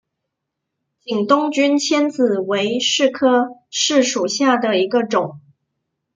[1.03, 5.39] 景东君迁子为柿科柿属下的一个种。